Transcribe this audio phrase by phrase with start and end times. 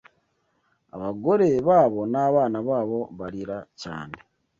[0.95, 4.17] Abagore babo nabana babo, barira cyane